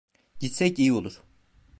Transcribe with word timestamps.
Gitsek 0.39 0.79
iyi 0.79 0.91
olur. 0.93 1.21